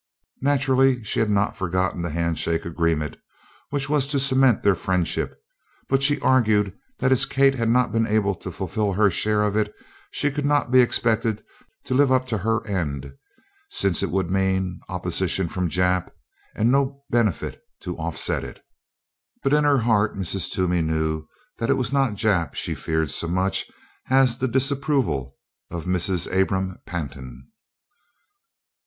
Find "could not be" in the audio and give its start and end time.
10.31-10.79